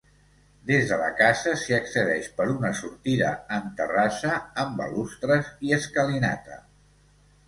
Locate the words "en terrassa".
3.57-4.39